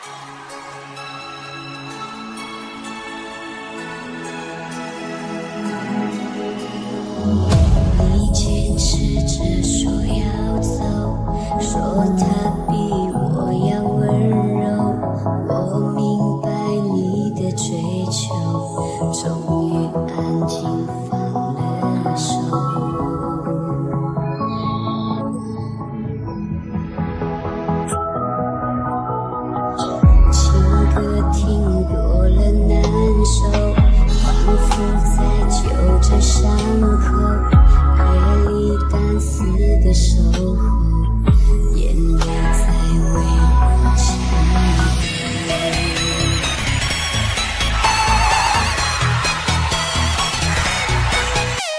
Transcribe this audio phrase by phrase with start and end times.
[0.00, 0.06] 你
[8.32, 10.78] 坚持着说要走
[11.60, 12.37] 说他
[39.38, 40.56] 的守候
[41.76, 42.72] 眼泪在
[43.14, 43.94] 为我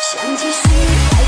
[0.00, 1.19] 想继续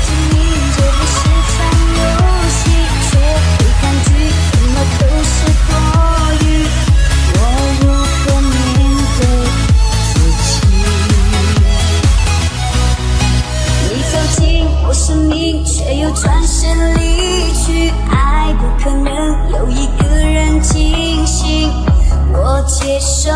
[14.93, 17.91] 生命，却又转身离去。
[18.11, 21.71] 爱不可能有一个人清醒，
[22.31, 23.31] 我接受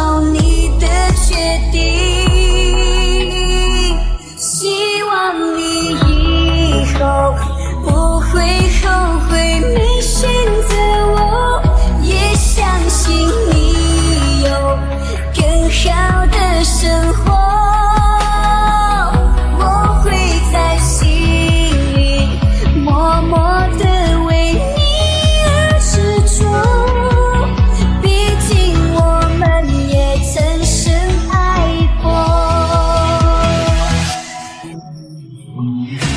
[35.88, 36.17] you.